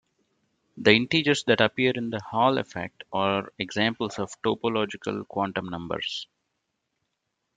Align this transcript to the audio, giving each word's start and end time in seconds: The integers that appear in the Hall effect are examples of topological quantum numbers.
The 0.77 0.93
integers 0.93 1.43
that 1.43 1.61
appear 1.61 1.91
in 1.93 2.09
the 2.09 2.19
Hall 2.31 2.57
effect 2.57 3.03
are 3.13 3.53
examples 3.59 4.17
of 4.17 4.31
topological 4.41 5.27
quantum 5.27 5.67
numbers. 5.67 6.25